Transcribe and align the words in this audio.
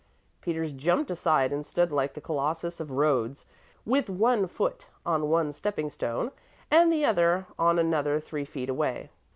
Peters 0.41 0.73
jumped 0.73 1.11
aside, 1.11 1.53
and 1.53 1.63
stood 1.63 1.91
like 1.91 2.15
the 2.15 2.21
Colossus 2.21 2.79
of 2.79 2.89
Rhodes, 2.89 3.45
with 3.85 4.09
one 4.09 4.47
foot 4.47 4.87
on 5.05 5.29
one 5.29 5.51
stepping 5.51 5.91
stone, 5.91 6.31
and 6.71 6.91
the 6.91 7.05
other 7.05 7.45
on 7.59 7.77
another 7.77 8.19
three 8.19 8.43
feet 8.45 8.67
away. 8.67 9.11